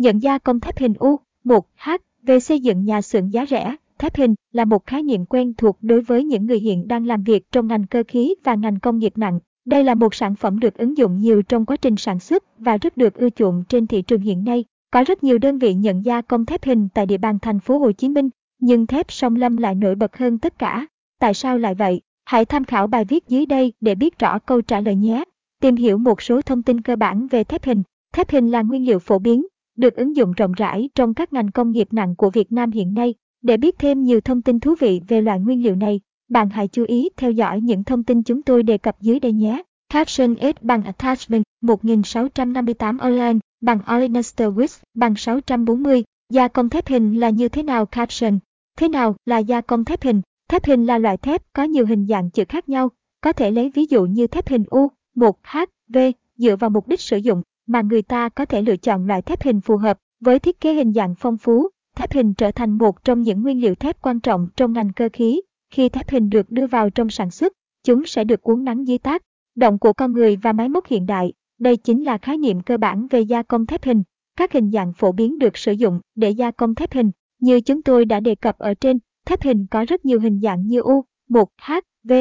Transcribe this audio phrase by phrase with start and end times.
[0.00, 4.16] Nhận gia công thép hình U, 1H, về xây dựng nhà xưởng giá rẻ, thép
[4.16, 7.52] hình là một khái niệm quen thuộc đối với những người hiện đang làm việc
[7.52, 9.38] trong ngành cơ khí và ngành công nghiệp nặng.
[9.64, 12.76] Đây là một sản phẩm được ứng dụng nhiều trong quá trình sản xuất và
[12.76, 14.64] rất được ưa chuộng trên thị trường hiện nay.
[14.90, 17.78] Có rất nhiều đơn vị nhận gia công thép hình tại địa bàn thành phố
[17.78, 18.28] Hồ Chí Minh,
[18.60, 20.86] nhưng thép sông Lâm lại nổi bật hơn tất cả.
[21.18, 22.00] Tại sao lại vậy?
[22.24, 25.24] Hãy tham khảo bài viết dưới đây để biết rõ câu trả lời nhé.
[25.60, 27.82] Tìm hiểu một số thông tin cơ bản về thép hình.
[28.12, 29.42] Thép hình là nguyên liệu phổ biến,
[29.80, 32.94] được ứng dụng rộng rãi trong các ngành công nghiệp nặng của Việt Nam hiện
[32.94, 33.14] nay.
[33.42, 36.68] Để biết thêm nhiều thông tin thú vị về loại nguyên liệu này, bạn hãy
[36.68, 39.62] chú ý theo dõi những thông tin chúng tôi đề cập dưới đây nhé.
[39.92, 46.04] Caption S bằng Attachment 1658 Online bằng Olenester Wix bằng 640.
[46.32, 48.38] Gia công thép hình là như thế nào Caption?
[48.78, 50.22] Thế nào là gia công thép hình?
[50.48, 52.88] Thép hình là loại thép có nhiều hình dạng chữ khác nhau,
[53.20, 55.98] có thể lấy ví dụ như thép hình U, 1H, V,
[56.36, 59.42] dựa vào mục đích sử dụng mà người ta có thể lựa chọn loại thép
[59.42, 61.68] hình phù hợp với thiết kế hình dạng phong phú.
[61.96, 65.08] Thép hình trở thành một trong những nguyên liệu thép quan trọng trong ngành cơ
[65.12, 65.40] khí.
[65.70, 67.52] Khi thép hình được đưa vào trong sản xuất,
[67.84, 69.22] chúng sẽ được uốn nắn dưới tác
[69.54, 71.32] động của con người và máy móc hiện đại.
[71.58, 74.02] Đây chính là khái niệm cơ bản về gia công thép hình.
[74.36, 77.10] Các hình dạng phổ biến được sử dụng để gia công thép hình.
[77.40, 80.66] Như chúng tôi đã đề cập ở trên, thép hình có rất nhiều hình dạng
[80.66, 82.12] như U, 1H, V.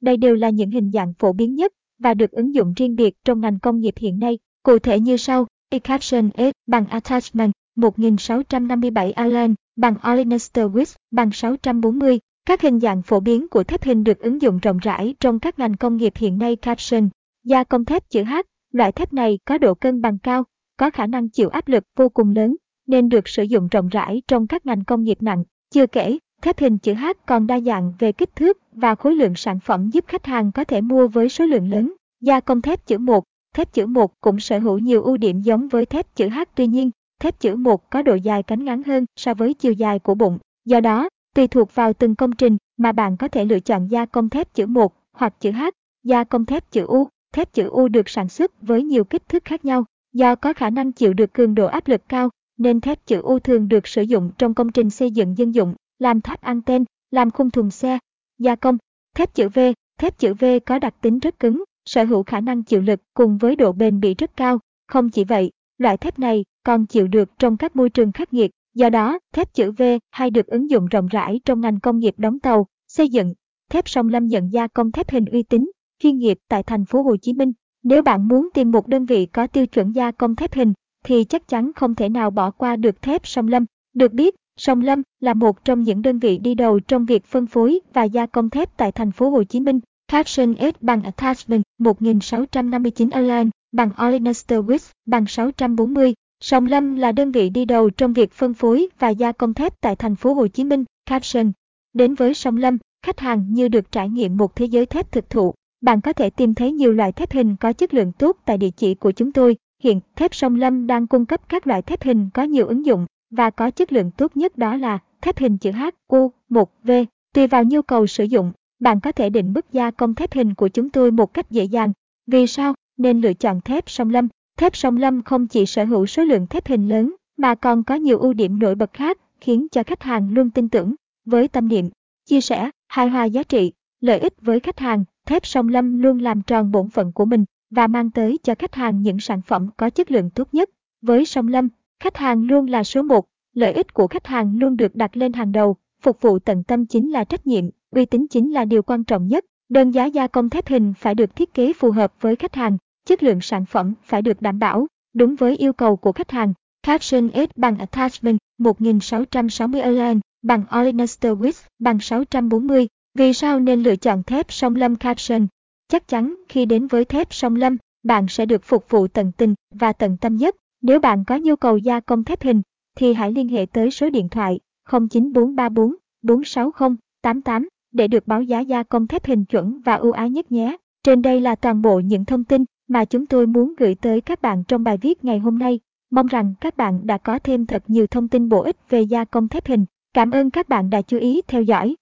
[0.00, 3.14] Đây đều là những hình dạng phổ biến nhất và được ứng dụng riêng biệt
[3.24, 4.38] trong ngành công nghiệp hiện nay.
[4.64, 5.46] Cụ thể như sau,
[5.84, 12.18] caption S bằng Attachment 1657 Allen bằng Olenester Wix bằng 640.
[12.46, 15.58] Các hình dạng phổ biến của thép hình được ứng dụng rộng rãi trong các
[15.58, 17.08] ngành công nghiệp hiện nay caption.
[17.44, 18.34] Gia công thép chữ H,
[18.72, 20.44] loại thép này có độ cân bằng cao,
[20.76, 24.22] có khả năng chịu áp lực vô cùng lớn, nên được sử dụng rộng rãi
[24.28, 25.44] trong các ngành công nghiệp nặng.
[25.74, 29.34] Chưa kể, thép hình chữ H còn đa dạng về kích thước và khối lượng
[29.34, 31.92] sản phẩm giúp khách hàng có thể mua với số lượng lớn.
[32.20, 33.24] Gia công thép chữ 1,
[33.54, 36.66] thép chữ 1 cũng sở hữu nhiều ưu điểm giống với thép chữ H tuy
[36.66, 40.14] nhiên, thép chữ 1 có độ dài cánh ngắn hơn so với chiều dài của
[40.14, 40.38] bụng.
[40.64, 44.06] Do đó, tùy thuộc vào từng công trình mà bạn có thể lựa chọn gia
[44.06, 45.62] công thép chữ 1 hoặc chữ H,
[46.02, 47.08] gia công thép chữ U.
[47.32, 49.84] Thép chữ U được sản xuất với nhiều kích thước khác nhau.
[50.12, 53.38] Do có khả năng chịu được cường độ áp lực cao, nên thép chữ U
[53.38, 57.30] thường được sử dụng trong công trình xây dựng dân dụng, làm tháp anten, làm
[57.30, 57.98] khung thùng xe.
[58.38, 58.78] Gia công
[59.16, 59.58] Thép chữ V
[59.98, 63.38] Thép chữ V có đặc tính rất cứng, sở hữu khả năng chịu lực cùng
[63.38, 64.58] với độ bền bỉ rất cao.
[64.88, 68.50] Không chỉ vậy, loại thép này còn chịu được trong các môi trường khắc nghiệt.
[68.74, 72.14] Do đó, thép chữ V hay được ứng dụng rộng rãi trong ngành công nghiệp
[72.16, 73.34] đóng tàu, xây dựng.
[73.70, 77.02] Thép sông Lâm nhận gia công thép hình uy tín, chuyên nghiệp tại thành phố
[77.02, 77.52] Hồ Chí Minh.
[77.82, 80.72] Nếu bạn muốn tìm một đơn vị có tiêu chuẩn gia công thép hình,
[81.04, 83.64] thì chắc chắn không thể nào bỏ qua được thép sông Lâm.
[83.94, 87.46] Được biết, Sông Lâm là một trong những đơn vị đi đầu trong việc phân
[87.46, 89.80] phối và gia công thép tại thành phố Hồ Chí Minh.
[90.14, 96.14] Caption S bằng Attachment 1659 Align bằng Olenester Wix bằng 640.
[96.40, 99.80] Sòng Lâm là đơn vị đi đầu trong việc phân phối và gia công thép
[99.80, 100.84] tại thành phố Hồ Chí Minh.
[101.06, 101.52] Caption
[101.92, 105.30] Đến với Sòng Lâm, khách hàng như được trải nghiệm một thế giới thép thực
[105.30, 105.54] thụ.
[105.80, 108.70] Bạn có thể tìm thấy nhiều loại thép hình có chất lượng tốt tại địa
[108.70, 109.56] chỉ của chúng tôi.
[109.82, 113.06] Hiện, thép Sông Lâm đang cung cấp các loại thép hình có nhiều ứng dụng
[113.30, 117.04] và có chất lượng tốt nhất đó là thép hình chữ H, U, 1V.
[117.34, 118.52] Tùy vào nhu cầu sử dụng,
[118.84, 121.64] bạn có thể định mức gia công thép hình của chúng tôi một cách dễ
[121.64, 121.92] dàng.
[122.26, 122.74] Vì sao?
[122.96, 124.28] Nên lựa chọn thép sông lâm.
[124.58, 127.94] Thép sông lâm không chỉ sở hữu số lượng thép hình lớn, mà còn có
[127.94, 130.94] nhiều ưu điểm nổi bật khác, khiến cho khách hàng luôn tin tưởng.
[131.24, 131.90] Với tâm niệm,
[132.26, 136.18] chia sẻ, hài hòa giá trị, lợi ích với khách hàng, thép sông lâm luôn
[136.18, 139.68] làm tròn bổn phận của mình và mang tới cho khách hàng những sản phẩm
[139.76, 140.70] có chất lượng tốt nhất.
[141.02, 141.68] Với sông lâm,
[142.00, 143.24] khách hàng luôn là số một,
[143.54, 146.86] lợi ích của khách hàng luôn được đặt lên hàng đầu, phục vụ tận tâm
[146.86, 147.64] chính là trách nhiệm,
[147.94, 149.44] uy tín chính là điều quan trọng nhất.
[149.68, 152.78] Đơn giá gia công thép hình phải được thiết kế phù hợp với khách hàng,
[153.06, 156.52] chất lượng sản phẩm phải được đảm bảo, đúng với yêu cầu của khách hàng.
[156.82, 162.88] Caption S bằng Attachment 1660 Align bằng Olenester Width bằng 640.
[163.14, 165.46] Vì sao nên lựa chọn thép song lâm Caption?
[165.88, 169.54] Chắc chắn khi đến với thép song lâm, bạn sẽ được phục vụ tận tình
[169.74, 170.56] và tận tâm nhất.
[170.82, 172.62] Nếu bạn có nhu cầu gia công thép hình,
[172.96, 179.06] thì hãy liên hệ tới số điện thoại 0943446088 để được báo giá gia công
[179.06, 180.76] thép hình chuẩn và ưu ái nhất nhé.
[181.04, 184.42] Trên đây là toàn bộ những thông tin mà chúng tôi muốn gửi tới các
[184.42, 185.80] bạn trong bài viết ngày hôm nay.
[186.10, 189.24] Mong rằng các bạn đã có thêm thật nhiều thông tin bổ ích về gia
[189.24, 189.84] công thép hình.
[190.14, 191.96] Cảm ơn các bạn đã chú ý theo dõi.